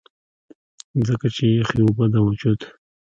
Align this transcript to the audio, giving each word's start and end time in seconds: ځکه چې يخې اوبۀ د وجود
ځکه 1.07 1.27
چې 1.35 1.43
يخې 1.59 1.79
اوبۀ 1.85 2.05
د 2.13 2.15
وجود 2.27 2.59